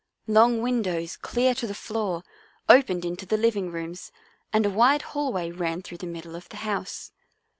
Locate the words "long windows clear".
0.25-1.53